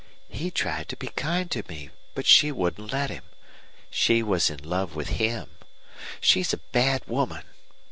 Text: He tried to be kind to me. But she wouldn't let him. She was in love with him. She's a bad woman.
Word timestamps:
He 0.31 0.49
tried 0.49 0.89
to 0.89 0.95
be 0.97 1.09
kind 1.09 1.51
to 1.51 1.61
me. 1.69 1.91
But 2.15 2.25
she 2.25 2.51
wouldn't 2.51 2.91
let 2.91 3.11
him. 3.11 3.21
She 3.91 4.23
was 4.23 4.49
in 4.49 4.67
love 4.67 4.95
with 4.95 5.09
him. 5.09 5.51
She's 6.19 6.53
a 6.53 6.57
bad 6.73 7.03
woman. 7.05 7.43